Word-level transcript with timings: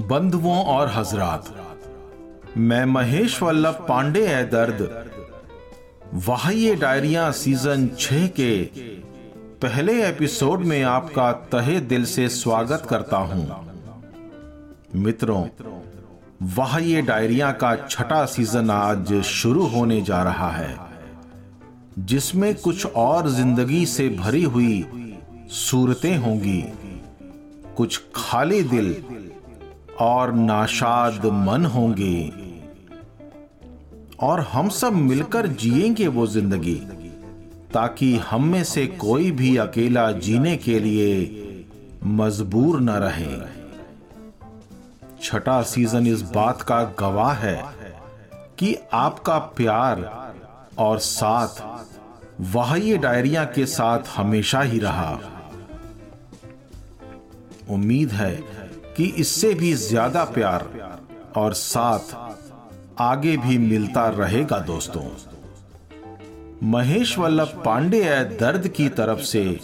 बंधुओं 0.00 0.62
और 0.64 0.88
हजरात, 0.88 1.44
मैं 2.56 2.84
महेश 2.84 3.40
वल्लभ 3.42 3.84
पांडे 3.88 4.26
है 4.26 4.44
दर्द। 4.50 4.82
वाह्य 6.26 6.74
डायरिया 6.74 7.30
सीज़न 7.30 7.88
छह 7.98 8.26
के 8.30 8.52
पहले 9.62 10.02
एपिसोड 10.04 10.64
में 10.64 10.82
आपका 10.82 11.30
तहे 11.52 11.78
दिल 11.82 12.04
से 12.04 12.28
स्वागत 12.28 12.86
करता 12.90 13.16
हूँ। 13.16 13.46
मित्रों 14.96 15.42
वाह्य 16.56 17.02
डायरिया 17.02 17.50
का 17.54 17.74
छठा 17.80 18.24
सीज़न 18.26 18.70
आज 18.70 19.12
शुरू 19.26 19.66
होने 19.66 20.00
जा 20.02 20.22
रहा 20.22 20.50
है, 20.50 20.76
जिसमें 22.00 22.54
कुछ 22.54 22.86
और 22.86 23.28
ज़िंदगी 23.30 23.84
से 23.86 24.08
भरी 24.16 24.42
हुई 24.44 24.84
सूरतें 25.52 26.16
होंगी। 26.16 26.62
कुछ 27.76 28.00
खाली 28.14 28.62
दिल 28.64 28.96
और 30.00 30.32
नाशाद 30.32 31.26
मन 31.26 31.64
होंगे। 31.66 32.32
और 34.20 34.40
हम 34.40 34.68
सब 34.68 34.92
मिलकर 34.92 35.46
जिएँगे 35.46 36.06
वो 36.06 36.26
ज़िंदगी, 36.26 36.74
ताकि 37.74 38.16
हम 38.16 38.44
में 38.44 38.64
से 38.64 38.86
कोई 38.86 39.30
भी 39.30 39.56
अकेला 39.56 40.10
जीने 40.12 40.56
के 40.56 40.78
लिए 40.80 41.66
मजबूर 42.04 42.80
न 42.80 42.90
रहे। 42.90 43.36
छठा 45.22 45.62
सीज़न 45.62 46.06
इस 46.06 46.22
बात 46.22 46.62
का 46.62 46.82
गवाह 46.98 47.32
है 47.32 47.64
कि 48.58 48.76
आपका 48.92 49.38
प्यार 49.38 50.10
और 50.78 50.98
साथ 50.98 51.62
वाह्य 52.54 52.96
डायरिया 52.98 53.44
के 53.44 53.66
साथ 53.66 53.98
हमेशा 54.16 54.60
ही 54.60 54.78
रहा। 54.78 55.18
उम्मीद 57.70 58.10
है 58.10 58.57
कि 58.98 59.04
इससे 59.04 59.52
भी 59.54 59.72
ज़्यादा 59.74 60.24
प्यार 60.24 60.62
और 61.36 61.52
साथ 61.54 62.14
आगे 63.00 63.36
भी 63.36 63.58
मिलता 63.58 64.08
रहेगा 64.08 64.58
दोस्तों। 64.58 65.02
महेश 66.62 67.18
वल्लभ 67.18 67.62
पांडे 67.64 68.02
दर्द 68.40 68.66
की 68.68 68.88
तरफ़ 68.88 69.20
से 69.20 69.60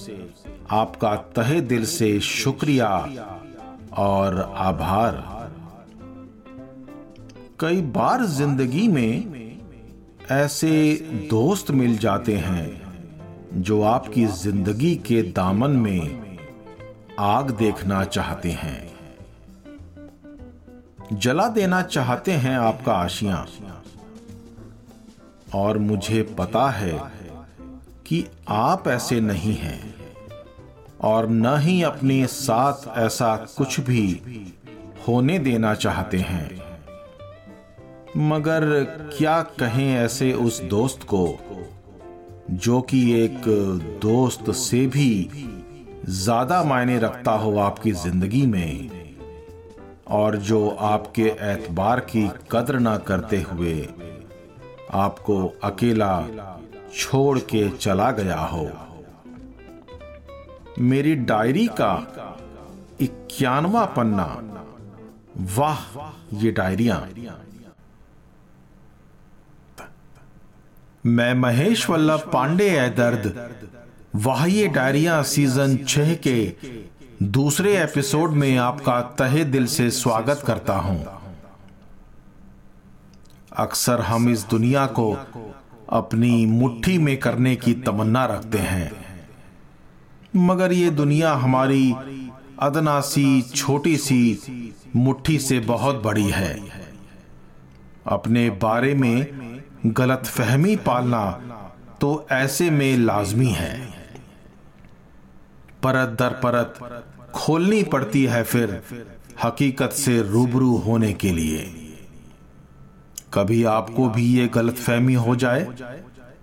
आपका 0.73 1.15
तहे 1.37 1.61
दिल 1.63 1.85
से 1.87 2.21
शुक्रिया 2.21 2.91
और 3.99 4.41
आभार। 4.59 5.23
कई 7.61 7.83
बार 7.93 8.25
ज़िंदगी 8.27 8.89
में 8.89 9.59
ऐसे 10.33 10.95
दोस्त 11.31 11.71
मिल 11.73 11.99
जाते 11.99 12.37
हैं 12.37 13.63
जो 13.63 13.83
आपकी 13.83 14.27
ज़िंदगी 14.27 14.95
के 14.97 15.23
दामन 15.23 15.71
में 15.71 16.39
आग 17.19 17.51
देखना 17.51 18.05
चाहते 18.05 18.51
हैं। 18.53 18.94
जला 21.13 21.49
देना 21.49 21.81
चाहते 21.83 22.33
हैं 22.33 22.57
आपका 22.59 22.93
आशिया। 22.93 23.47
और 25.55 25.79
मुझे 25.79 26.23
पता 26.39 26.69
है 26.71 26.93
कि 28.07 28.25
आप 28.49 28.89
ऐसे 28.89 29.21
नहीं 29.21 29.55
हैं, 29.55 29.95
और 31.01 31.29
न 31.29 31.57
ही 31.59 31.83
अपने 31.83 32.27
साथ 32.27 32.87
ऐसा 32.99 33.35
कुछ 33.57 33.81
भी 33.81 34.07
होने 35.09 35.39
देना 35.39 35.75
चाहते 35.75 36.19
हैं। 36.19 36.49
मगर 38.19 38.65
क्या 39.19 39.41
कहें 39.61 39.95
ऐसे 39.95 40.33
उस 40.33 40.61
दोस्त 40.63 41.03
को, 41.05 41.27
जो 42.51 42.81
कि 42.81 43.01
एक 43.15 43.43
दोस्त 44.03 44.51
से 44.51 44.87
भी 44.87 45.31
ज़्यादा 46.09 46.63
मायने 46.65 46.99
रखता 46.99 47.33
हो 47.33 47.57
आपकी 47.59 47.93
ज़िंदगी 47.93 48.47
में? 48.47 48.94
और 50.07 50.37
जो 50.37 50.69
आपके 50.69 51.27
एतबार 51.43 52.01
की 52.01 52.29
कदर 52.53 52.79
ना 52.79 52.97
करते 52.99 53.41
हुए 53.43 53.77
आपको 54.95 55.37
अकेला 55.65 56.27
छोड़ 56.97 57.39
के 57.39 57.69
चला 57.71 58.11
गया 58.11 58.41
हो। 58.41 58.69
मेरी 60.79 61.15
डायरी 61.15 61.67
का 61.81 61.93
इक्यानवा 63.01 63.85
पन्ना 63.85 64.27
वाह, 65.57 65.79
ये 66.35 66.51
डायरिया। 66.51 66.97
मैं 71.07 71.35
महेश 71.35 71.89
वल्लभ 71.91 72.31
पांडे 72.33 72.69
है 72.71 72.89
दर्द 72.95 73.35
वाह, 74.15 74.45
ये 74.47 74.67
डायरिया 74.69 75.23
सीज़न 75.23 75.77
छह 75.77 76.15
के 76.15 76.37
दूसरे 77.23 77.83
एपिसोड 77.83 78.31
में 78.31 78.57
आपका 78.57 79.01
तहे 79.01 79.45
दिल 79.45 79.67
से 79.67 79.91
स्वागत 79.91 80.43
करता 80.47 80.77
हूँ। 80.77 81.07
अक्सर 83.57 84.01
हम 84.01 84.29
इस 84.29 84.45
दुनिया 84.45 84.87
को 84.87 85.17
अपनी 85.89 86.47
मुट्ठी 86.47 86.99
में 86.99 87.17
करने 87.17 87.57
की 87.57 87.75
तमन्ना 87.75 88.25
रखते 88.25 88.59
हैं। 88.59 88.91
मगर 90.37 90.73
ये 90.73 90.91
दुनिया 90.91 91.33
हमारी 91.33 91.95
अदना 92.59 93.01
सी 93.01 93.43
छोटी 93.43 93.97
सी 93.97 94.75
मुट्ठी 94.97 95.39
से 95.39 95.61
बहुत 95.61 96.03
बड़ी 96.03 96.29
है। 96.31 96.61
अपने 98.07 98.51
बारे 98.51 98.95
में 98.95 99.27
गलत 99.87 100.27
फहमी 100.27 100.77
पालना 100.77 101.31
तो 102.01 102.27
ऐसे 102.33 102.71
में 102.71 102.97
लाजमी 102.97 103.51
है। 103.51 103.94
परत 105.85 106.17
दर 106.19 106.41
परत 106.43 107.03
खोलनी 107.35 107.83
पड़ती 107.85 108.25
है 108.27 108.43
फिर 108.45 108.83
हकीकत 109.45 109.93
से 109.95 110.21
रूबरू 110.23 110.77
होने 110.79 111.13
के 111.15 111.31
लिए। 111.33 111.63
कभी 113.35 113.63
आपको 113.71 114.09
भी 114.09 114.27
ये 114.29 114.47
गलत 114.55 114.77
फहमी 114.77 115.15
हो 115.17 115.37
जाए 115.37 115.63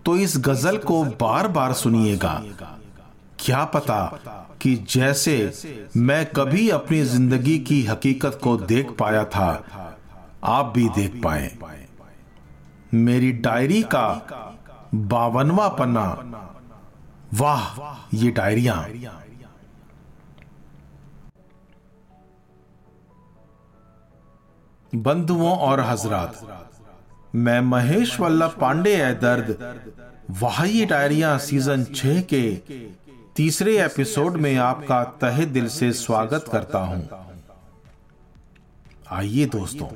तो 0.06 0.16
इस 0.18 0.38
गज़ल 0.40 0.78
को 0.80 1.04
बार 1.22 1.48
बार 1.50 1.74
सुनिएगा। 1.74 2.34
क्या 3.40 3.64
पता 3.66 4.00
कि 4.62 4.76
जैसे 4.90 5.36
मैं 5.98 6.26
कभी 6.32 6.70
अपनी 6.70 7.02
ज़िंदगी 7.06 7.58
की 7.60 7.82
हकीकत 7.86 8.40
को 8.44 8.56
देख 8.58 8.92
पाया 9.00 9.24
था, 9.26 9.50
आप 10.44 10.72
भी 10.76 10.88
देख 10.90 11.20
पाए। 11.24 11.52
मेरी 12.96 13.32
डायरी 13.40 13.82
का 13.86 14.08
बावनवा 14.96 15.68
पन्ना, 15.72 16.06
वाह, 17.34 17.62
ये 18.16 18.32
डायरिया। 18.32 18.76
बंधुओं 24.94 25.56
और 25.58 25.80
हजरात। 25.80 26.40
मैं 27.36 27.60
महेश 27.62 28.20
वल्लभ 28.20 28.56
पांडे 28.62 28.96
है 28.96 29.14
दर्द। 29.20 29.58
वाह्य 30.42 30.86
डायरिया 30.86 31.38
सीज़न 31.38 31.84
छह 31.86 32.22
के 32.34 32.42
तीसरे 33.36 33.78
एपिसोड 33.86 34.38
में 34.38 34.56
आपका 34.58 35.04
तहे 35.22 35.46
दिल 35.48 35.68
से 35.68 35.92
स्वागत 35.94 36.46
करता 36.52 36.80
हूँ। 36.80 37.08
आइए 39.12 39.46
दोस्तों 39.46 39.88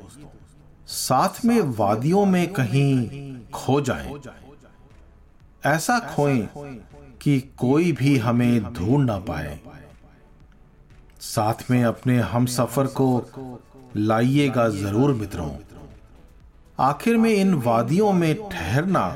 साथ 0.88 1.44
में 1.44 1.60
वादियों 1.78 2.24
में 2.26 2.46
कहीं 2.52 3.36
खो 3.54 3.80
जाएँ, 3.80 4.18
ऐसा 5.66 5.98
खोएँ 6.08 6.40
कि 7.20 7.38
कोई 7.58 7.92
भी 7.92 8.16
हमें 8.18 8.72
ढूंढ 8.72 9.06
ना 9.06 9.18
पाए। 9.18 9.58
साथ 11.20 11.70
में 11.70 11.82
अपने 11.84 12.18
हम 12.24 12.46
सफ़र 12.46 12.86
को 12.86 13.08
लाइएगा 13.98 14.68
ज़रूर 14.70 15.12
मित्रों। 15.14 15.50
आखिर 16.78 17.16
में 17.16 17.30
इन 17.30 17.54
वादियों 17.62 18.12
में 18.12 18.48
ठहरना 18.50 19.06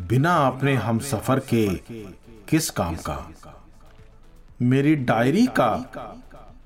बिना 0.00 0.34
अपने 0.46 0.74
हम 0.76 0.98
सफ़र 1.02 1.38
के 1.52 1.66
किस 2.48 2.70
काम 2.70 2.96
का? 3.06 3.18
मेरी 4.62 4.94
डायरी 5.04 5.46
का 5.58 5.70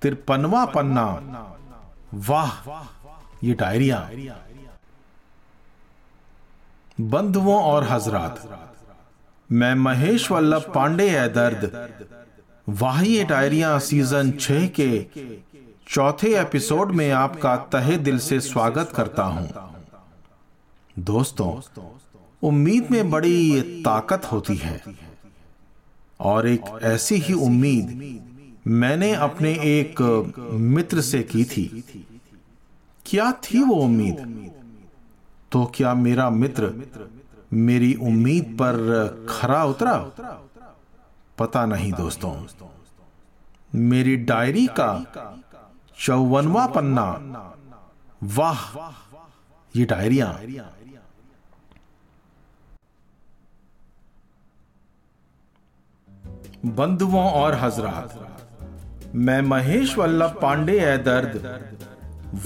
तिरपनवा 0.03 0.65
पन्ना। 0.67 1.07
वाह, 2.27 2.51
ये 3.45 3.55
डायरिया। 3.55 4.09
बंधुओं 6.99 7.61
और 7.63 7.85
हजरात, 7.85 8.49
मैं 9.51 9.75
महेश 9.77 10.31
वल्लभ 10.31 10.73
पांडे 10.75 11.09
है 11.11 11.29
दर्द 11.33 11.71
वाह, 12.67 13.01
ये 13.03 13.25
डायरिया 13.25 13.79
सीज़न 13.81 14.31
छह 14.33 14.67
के 14.81 14.89
चौथे 15.89 16.41
एपिसोड 16.41 16.93
में 16.93 17.11
आपका 17.11 17.57
तहे 17.57 17.97
दिल 17.97 18.19
से 18.19 18.41
स्वागत 18.41 18.93
करता 18.95 19.23
हूँ। 19.23 19.49
दोस्तों, 20.99 21.61
उम्मीद 22.43 22.89
में 22.91 23.11
बड़ी 23.11 23.63
ताकत 23.83 24.25
होती 24.25 24.57
है। 24.57 24.83
और 26.21 26.49
एक 26.49 26.61
ऐसी 26.83 27.15
ही 27.15 27.35
उम्मीद 27.35 28.21
मैंने 28.67 29.15
अपने 29.15 29.53
एक 29.53 30.03
मित्र 30.53 31.01
से 31.01 31.23
की 31.23 31.45
थी। 31.45 31.85
क्या 33.07 33.33
थी 33.33 33.63
वो 33.63 33.75
उम्मीद? 33.75 34.51
तो 35.53 35.73
क्या 35.75 35.95
मेरा 35.95 36.31
मित्र 36.31 36.75
मेरी 37.53 37.95
उम्मीद 37.95 38.45
पर 38.45 38.77
खरा 39.31 39.65
उतरा? 39.65 39.97
पता 41.39 41.67
नहीं, 41.67 41.93
दोस्तों। 41.93 42.47
मेरी 43.75 44.17
डायरी 44.17 44.67
का 44.67 45.05
चौवनवा 45.99 46.67
पन्ना। 46.67 47.07
वाह, 48.37 48.61
ये 49.75 49.85
डायरिया। 49.85 50.27
बंधुओं 56.67 57.25
और 57.33 57.55
हजरात, 57.55 58.15
मैं 59.17 59.41
महेश 59.43 59.97
वल्लभ 59.99 60.39
पांडे 60.43 60.79
है 60.81 60.97
दर्द। 61.03 61.35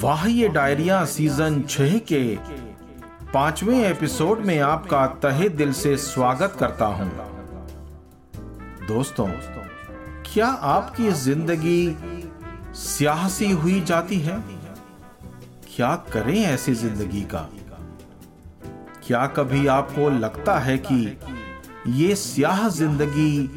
वाह, 0.00 0.26
ये 0.26 0.48
डायरिया 0.48 1.04
सीज़न 1.04 1.62
छह 1.62 1.98
के 2.08 2.22
पाँचवें 3.32 3.78
एपिसोड 3.80 4.40
में 4.40 4.58
आपका 4.60 5.06
तहे 5.22 5.48
दिल 5.50 5.72
से 5.72 5.96
स्वागत 5.98 6.56
करता 6.60 6.86
हूँ। 6.86 7.10
दोस्तों, 8.86 9.26
क्या 10.26 10.46
आपकी 10.46 11.10
ज़िंदगी 11.20 11.80
स्यासी 12.74 13.50
हुई 13.50 13.80
जाती 13.80 14.18
है। 14.18 14.36
क्या 15.66 15.94
करें 16.12 16.38
ऐसी 16.38 16.74
ज़िंदगी 16.74 17.20
का? 17.24 17.48
क्या 19.06 19.26
कभी 19.26 19.66
आपको 19.66 20.08
लगता 20.10 20.58
है 20.58 20.76
कि 20.78 21.18
ये 21.88 22.14
स्याह 22.14 22.68
ज़िंदगी 22.68 23.48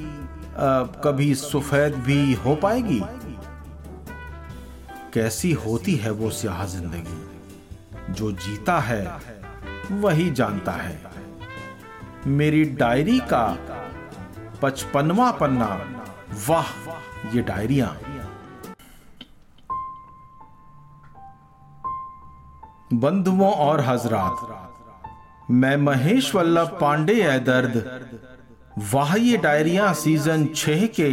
कभी 1.03 1.33
सफ़ेद 1.35 1.95
भी 1.95 2.33
हो 2.35 2.56
पाएगी? 2.56 3.01
कैसी 5.13 5.51
होती 5.56 5.95
है 5.95 6.12
वो 6.12 6.29
स्याह 6.31 6.65
ज़िंदगी? 6.65 8.13
जो 8.13 8.31
जीता 8.31 8.79
है, 8.79 9.03
वही 9.91 10.29
जानता 10.31 10.71
है। 10.71 11.00
मेरी 12.27 12.63
डायरी 12.75 13.19
का 13.23 13.45
पचपनवा 14.62 15.31
पन्ना, 15.31 15.69
वाह, 16.47 16.69
ये 17.35 17.41
डायरिया। 17.41 17.95
बंधुओं 22.94 23.52
और 23.52 23.82
हजरात, 23.82 24.42
मैं 25.52 25.76
महेश 25.78 26.34
वल्लभ 26.36 26.78
पांडे 26.82 27.14
ए 27.24 27.40
दर्द 27.40 27.78
वाह 28.94 29.16
ये 29.16 29.38
डायरिया 29.38 29.92
सीज़न 29.94 30.46
छह 30.56 30.86
के 31.00 31.10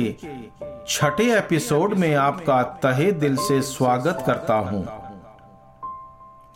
छठे 0.88 1.30
एपिसोड 1.36 1.94
में 1.94 2.14
आपका 2.16 2.62
तहे 2.82 3.10
दिल 3.14 3.36
से 3.38 3.60
स्वागत 3.62 4.22
करता 4.26 4.54
हूँ। 4.60 4.86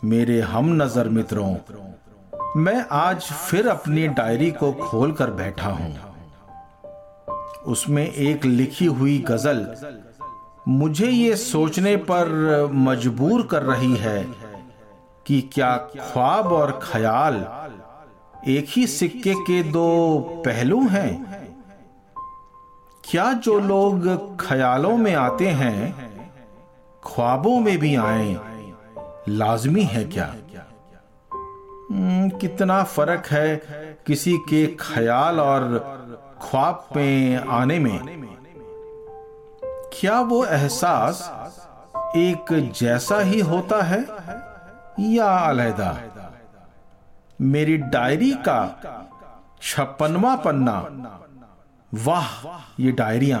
मेरे 0.03 0.39
हम 0.43 0.73
नज़र 0.81 1.09
मित्रों, 1.09 1.55
मैं 2.57 2.85
आज 2.93 3.21
फिर 3.21 3.67
अपनी 3.67 4.07
डायरी 4.09 4.51
को 4.53 4.71
खोलकर 4.81 5.31
बैठा 5.33 5.69
हूँ। 5.69 5.95
उसमें 7.65 8.05
एक 8.05 8.45
लिखी 8.45 8.85
हुई 8.85 9.17
गज़ल 9.27 9.67
मुझे 10.67 11.09
ये 11.09 11.35
सोचने 11.37 11.95
पर 12.11 12.69
मजबूर 12.73 13.47
कर 13.51 13.63
रही 13.63 13.95
है। 13.95 14.46
कि 15.27 15.41
क्या 15.53 15.75
ख्वाब 15.99 16.53
और 16.53 16.79
ख्याल 16.83 17.35
एक 18.47 18.65
ही 18.69 18.87
सिक्के 18.87 19.33
के 19.33 19.63
दो 19.63 20.19
पहलू 20.45 20.87
हैं? 20.87 21.11
क्या 23.09 23.33
जो 23.33 23.59
लोग 23.59 24.07
ख्यालों 24.41 24.97
में 24.97 25.13
आते 25.15 25.47
हैं 25.47 26.07
ख्वाबों 27.03 27.59
में 27.59 27.77
भी 27.77 27.95
आए 27.95 28.39
लाजमी 29.29 29.83
है 29.83 30.03
क्या? 30.03 30.25
हम्म, 31.91 32.29
कितना 32.29 32.83
फ़र्क 32.83 33.25
है 33.25 33.55
किसी 34.07 34.37
के 34.37 34.65
ख्याल 34.79 35.39
और 35.39 35.77
ख्वाब 36.41 36.87
में 36.95 37.35
आने 37.37 37.79
में। 37.79 37.99
क्या 39.99 40.19
वो 40.21 40.45
एहसास 40.45 41.29
एक 42.15 42.71
जैसा 42.79 43.19
ही 43.19 43.39
होता 43.39 43.81
है? 43.81 44.01
या 44.99 45.25
अलहदा। 45.25 45.91
मेरी 47.41 47.77
डायरी 47.77 48.31
का 48.47 48.59
छप्पनवा 49.61 50.35
पन्ना। 50.35 50.77
वाह, 51.91 52.27
ये 52.79 52.91
डायरिया। 52.91 53.37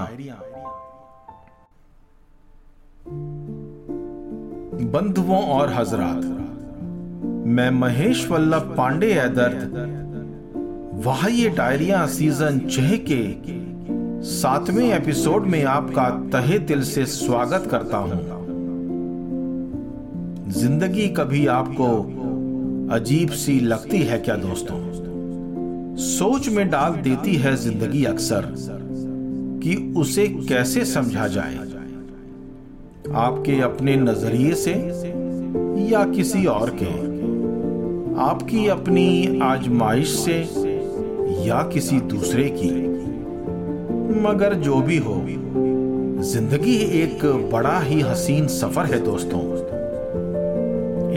बंधुओं 4.91 5.41
और 5.49 5.73
हजरात, 5.73 6.23
मैं 7.47 7.69
महेश 7.71 8.27
वल्लभ 8.27 8.73
पांडे 8.77 9.13
है 9.13 9.29
दर्द 9.29 9.95
वाह, 11.05 11.27
ये 11.27 11.49
डायरिया 11.49 12.05
सीज़न 12.07 12.59
छह 12.69 12.97
के 13.09 13.21
सातवें 14.31 14.87
एपिसोड 14.89 15.45
में 15.45 15.63
आपका 15.65 16.09
तहे 16.31 16.59
दिल 16.59 16.83
से 16.83 17.05
स्वागत 17.05 17.67
करता 17.71 17.97
हूँ। 17.97 18.36
ज़िंदगी 20.49 21.07
कभी 21.07 21.47
आपको 21.47 21.85
अजीब 22.95 23.29
सी 23.29 23.59
लगती 23.59 23.97
है 23.97 24.17
क्या 24.19 24.35
दोस्तों? 24.35 24.77
सोच 25.95 26.47
में 26.49 26.69
डाल 26.69 26.93
देती 26.93 27.35
है 27.35 27.55
ज़िंदगी 27.55 28.03
अक्सर 28.05 28.45
कि 29.63 29.93
उसे 29.97 30.27
कैसे 30.27 30.85
समझा 30.85 31.27
जाए? 31.27 31.57
आपके 33.15 33.61
अपने 33.61 33.95
नज़रिए 33.95 34.53
से 34.53 34.73
या 35.91 36.05
किसी 36.05 36.45
और 36.45 36.69
के? 36.81 36.93
आपकी 38.19 38.67
अपनी 38.67 39.39
आजमाइश 39.43 40.09
से 40.09 40.39
या 41.47 41.61
किसी 41.63 41.99
दूसरे 41.99 42.49
की? 42.57 42.71
मगर 44.21 44.53
जो 44.53 44.81
भी 44.81 44.97
हो, 44.97 45.21
ज़िंदगी 46.23 46.77
एक 47.01 47.25
बड़ा 47.53 47.79
ही 47.79 48.01
हसीन 48.01 48.47
सफ़र 48.47 48.85
है 48.85 49.03
दोस्तों। 49.05 49.76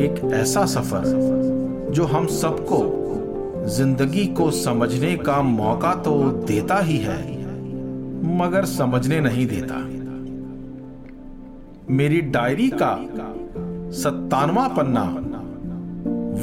एक 0.01 0.21
ऐसा 0.35 0.65
सफ़र 0.67 1.03
जो 1.93 2.05
हम 2.05 2.27
सबको 2.27 2.79
ज़िंदगी 3.69 4.27
को 4.27 4.51
समझने 4.51 5.15
का 5.17 5.41
मौका 5.43 5.95
तो 5.95 6.15
देता 6.47 6.79
ही 6.81 6.97
है, 6.99 7.19
मगर 8.39 8.65
समझने 8.65 9.21
नहीं 9.21 9.47
देता। 9.47 9.79
मेरी 11.95 12.21
डायरी 12.31 12.71
का 12.75 12.95
सत्तानवा 14.01 14.67
पन्ना। 14.69 15.05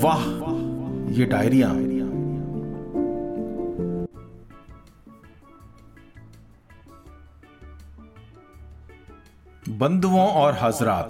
वाह, 0.01 0.23
ये 1.11 1.25
डायरिया। 1.25 1.69
बंधुओं 9.79 10.27
और 10.27 10.57
हजरात 10.61 11.09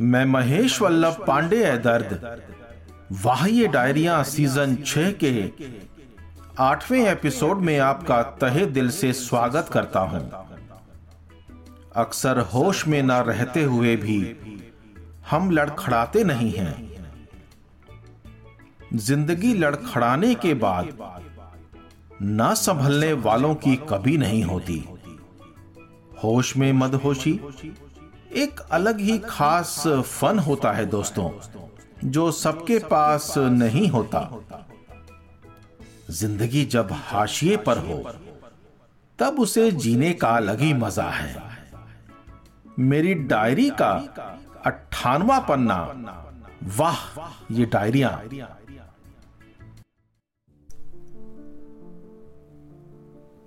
मैं 0.00 0.24
महेश 0.24 0.80
वल्लभ 0.82 1.24
पांडे 1.26 1.64
है 1.64 1.76
दर्द। 1.78 2.42
वाह 3.24 3.44
ये 3.46 3.66
डायरिया 3.66 4.22
सीज़न 4.22 4.74
छह 4.76 5.10
के। 5.22 5.50
आठवें 6.60 7.00
एपिसोड 7.00 7.58
में 7.58 7.78
आपका 7.78 8.22
तहे 8.40 8.64
दिल 8.66 8.90
से 8.90 9.12
स्वागत 9.12 9.68
करता 9.72 10.00
हूँ। 10.00 10.30
अक्सर 11.96 12.38
होश 12.54 12.86
में 12.86 13.02
ना 13.02 13.20
रहते 13.20 13.62
हुए 13.62 13.94
भी 13.96 14.18
हम 15.30 15.50
लड़खड़ाते 15.50 16.24
नहीं 16.24 16.52
हैं। 16.52 16.74
ज़िंदगी 18.94 19.54
लड़खड़ाने 19.54 20.34
के 20.34 20.54
बाद 20.54 20.88
ना 22.22 22.52
संभलने 22.54 23.12
वालों 23.12 23.54
की 23.54 23.76
कभी 23.90 24.16
नहीं 24.18 24.42
होती। 24.42 24.84
होश 26.24 26.56
में 26.56 26.72
मदहोशी 26.72 27.40
एक 28.34 28.60
अलग 28.72 29.00
ही 29.00 29.18
खास 29.18 29.82
फन 29.86 30.38
होता 30.38 30.72
है 30.72 30.84
दोस्तों, 30.86 31.30
जो 32.04 32.30
सबके 32.32 32.78
पास 32.84 33.34
नहीं 33.38 33.88
होता। 33.88 34.28
ज़िंदगी 36.10 36.64
जब 36.64 36.88
हाशिए 36.92 37.56
पर 37.56 37.78
हो, 37.78 38.02
तब 39.18 39.40
उसे 39.40 39.70
जीने 39.72 40.12
का 40.12 40.28
अलग 40.28 40.60
ही 40.60 40.72
मज़ा 40.74 41.08
है। 41.10 41.42
मेरी 42.78 43.14
डायरी 43.14 43.70
का 43.70 43.92
अट्ठानवा 44.66 45.38
पन्ना, 45.40 45.78
वाह, 46.76 46.98
ये 47.52 47.64
डायरिया। 47.66 48.10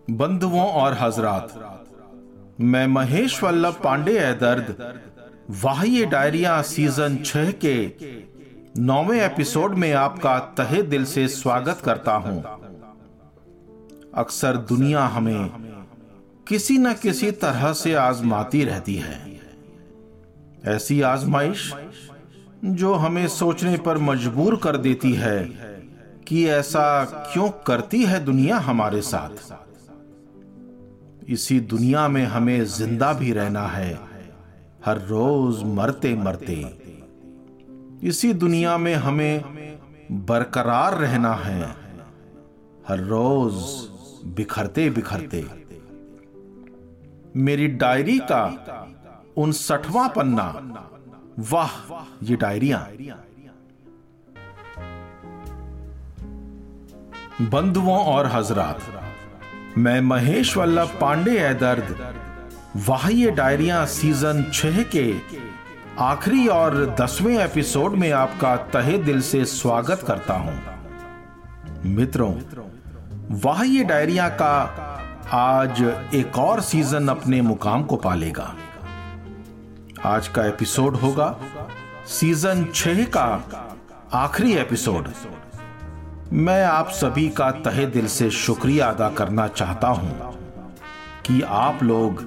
बंधुओं 0.10 0.68
और 0.74 0.94
हजरात 0.94 1.54
मैं 2.62 2.88
महेश 2.88 3.44
वल्लभ 3.44 3.74
पांडे 3.84 4.20
है 4.20 4.40
दर्द। 4.40 4.94
वाह 5.50 6.06
डायरिया 6.06 6.62
सीज़न 6.62 7.18
छह 7.18 7.52
के 7.52 7.92
नौवे 8.80 9.26
एपिसोड 9.26 9.74
में 9.74 9.94
आपका 9.94 10.40
तहे 10.40 10.82
दिल 10.82 11.06
से 11.06 11.28
स्वागत 11.28 11.82
करता 11.86 12.12
हूँ। 12.12 12.44
अक्सर 14.16 14.58
दुनिया 14.58 15.06
हमें 15.06 15.50
किसी 16.48 16.78
न 16.78 16.94
किसी 16.94 17.32
तरह 17.32 17.74
से 17.74 17.94
आजमाती 17.94 18.64
रहती 18.64 18.96
है। 18.96 19.42
ऐसी 20.66 21.02
आजमाइश 21.02 21.74
जो 22.66 22.94
हमें 22.94 23.28
सोचने 23.28 23.78
पर 23.78 23.98
मजबूर 23.98 24.56
कर 24.56 24.78
देती 24.78 25.14
है 25.14 25.44
कि 26.28 26.48
ऐसा 26.50 27.06
क्यों 27.06 27.50
करती 27.50 28.04
है 28.04 28.26
दुनिया 28.26 28.58
हमारे 28.58 29.02
साथ? 29.02 29.67
इसी 31.28 31.60
दुनिया 31.60 32.08
में 32.08 32.26
हमें 32.26 32.64
ज़िंदा 32.66 33.12
भी 33.14 33.32
रहना 33.34 33.62
है, 33.68 33.94
हर 34.86 34.98
रोज 35.02 35.64
मरते 35.64 36.14
मरते। 36.16 36.56
इसी 38.04 38.34
दुनिया 38.34 38.78
में 38.78 38.94
हमें 38.96 39.78
बरकरार 40.26 40.98
रहना 40.98 41.34
है, 41.36 41.62
हर 42.88 43.00
रोज 43.00 43.54
बिखरते 44.36 44.90
बिखरते। 44.90 45.46
मेरी 47.36 47.68
डायरी 47.68 48.18
का 48.32 48.44
उनसठवां 49.38 50.08
पन्ना, 50.10 50.48
वाह, 51.52 51.72
ये 52.24 52.36
डायरिया। 52.36 52.88
बंधुओं 57.42 58.00
और 58.06 58.28
हजरात 58.28 58.82
मैं 59.78 60.00
महेश 60.02 60.56
वल्लभ 60.58 60.98
पांडे 61.02 61.38
है 61.40 61.54
दर्द। 61.54 61.96
वाह 62.88 63.08
ये 63.10 63.32
डायरिया 63.32 63.86
सीज़न 63.86 64.44
छह 64.54 64.82
के 64.96 65.04
आखिरी 66.00 66.48
और 66.48 66.76
दसवें 67.02 67.38
एपिसोड 67.38 67.96
में 67.96 68.12
आपका 68.12 68.56
तहे 68.74 68.98
दिल 68.98 69.22
से 69.22 69.46
स्वागत 69.46 70.04
करता 70.08 70.34
हूँ। 70.34 70.58
मित्रों, 71.86 72.34
वाह्य 73.46 73.84
डायरिया 73.84 74.28
का 74.30 74.54
आज 75.34 75.82
एक 76.16 76.38
और 76.38 76.62
सीज़न 76.62 77.08
अपने 77.08 77.42
मुकाम 77.42 77.84
को 77.84 77.96
पालेगा। 77.96 78.54
आज 80.06 80.28
का 80.28 80.46
एपिसोड 80.46 80.96
होगा 80.96 81.36
सीज़न 82.08 82.66
छह 82.76 83.04
का 83.04 83.28
आखिरी 84.14 84.54
एपिसोड। 84.56 85.14
मैं 86.34 86.66
आप 86.66 86.90
सभी 86.90 87.30
का 87.30 87.52
तहे 87.52 87.86
दिल 87.86 88.08
से 88.08 88.30
शुक्रिया 88.30 88.90
अदा 88.90 89.10
करना 89.10 89.48
चाहता 89.48 89.88
हूँ 89.88 90.34
कि 91.26 91.42
आप 91.42 91.84
लोग 91.84 92.24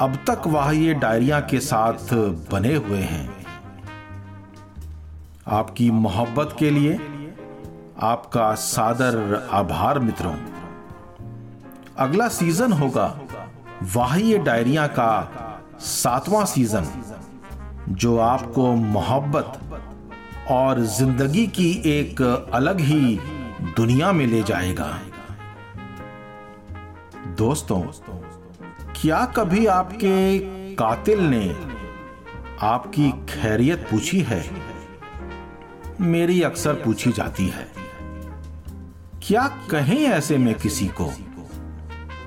अब 0.00 0.16
तक 0.30 0.42
वह 0.46 0.70
ये 0.70 0.94
डायरिया 0.94 1.40
के 1.40 1.60
साथ 1.60 2.14
बने 2.52 2.74
हुए 2.74 2.98
हैं। 2.98 3.46
आपकी 5.48 5.90
मोहब्बत 5.90 6.56
के 6.58 6.70
लिए 6.70 6.94
आपका 8.02 8.54
सादर 8.54 9.48
आभार 9.50 9.98
मित्रों। 9.98 10.34
अगला 11.98 12.28
सीज़न 12.28 12.72
होगा 12.72 13.20
वाह 13.96 14.36
डायरिया 14.36 14.86
का 14.86 15.10
सातवां 15.80 16.44
सीज़न, 16.44 16.86
जो 17.88 18.18
आपको 18.18 18.72
मोहब्बत 18.72 19.60
और 20.50 20.80
ज़िंदगी 20.80 21.46
की 21.46 21.70
एक 21.86 22.20
अलग 22.52 22.80
ही 22.80 23.18
दुनिया 23.76 24.12
में 24.12 24.26
ले 24.26 24.42
जाएगा। 24.42 24.98
दोस्तों, 27.38 27.80
क्या 29.00 29.24
कभी 29.26 29.66
आपके 29.66 30.38
कातिल 30.74 31.20
ने 31.20 31.48
आपकी 32.62 33.10
खैरियत 33.10 33.86
पूछी 33.90 34.20
है? 34.20 34.42
मेरी 36.00 36.42
अक्सर 36.42 36.74
पूछी 36.74 37.12
जाती 37.12 37.48
है। 37.48 37.68
क्या 39.22 39.46
कहें 39.70 39.98
ऐसे 39.98 40.38
में 40.38 40.54
किसी 40.54 40.86
को 41.00 41.10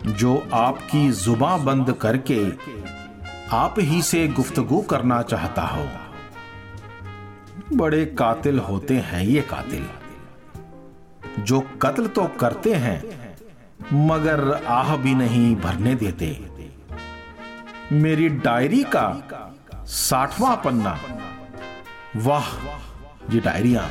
जो 0.08 0.36
आपकी 0.54 1.12
जुबा 1.12 1.58
बंद 1.58 1.94
करके 1.94 2.44
आप 3.56 3.76
ही 3.80 4.02
से 4.02 4.28
गुफ्तगु 4.28 4.82
करना 4.82 5.22
चाहता 5.22 5.62
हो? 5.62 6.09
बड़े 7.74 8.06
कातिल 8.06 8.60
होते 8.60 8.98
हैं 8.98 9.24
ये 9.24 9.42
कातिल। 9.42 9.90
जो 11.40 11.62
कत्ल 11.62 12.08
तो 12.08 12.26
करते 12.26 12.74
हैं, 12.74 13.04
मगर 13.94 14.66
आह 14.68 14.98
भी 14.98 15.16
नहीं 15.16 15.56
भरने 15.56 15.96
देते। 15.96 16.50
मेरी 17.92 18.30
डायरी 18.30 18.84
का 18.84 19.08
साठवां 19.76 20.58
पन्ना। 20.58 21.00
वाह, 22.16 22.46
ये 23.36 23.40
डायरिया। 23.40 23.90